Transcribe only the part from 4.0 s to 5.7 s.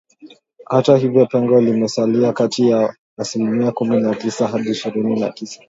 na tisa hadi ishirini na sita